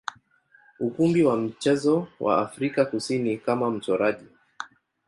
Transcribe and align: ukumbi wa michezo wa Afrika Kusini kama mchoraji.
ukumbi 0.85 1.21
wa 1.23 1.37
michezo 1.37 2.07
wa 2.19 2.37
Afrika 2.41 2.85
Kusini 2.85 3.37
kama 3.37 3.71
mchoraji. 3.71 4.25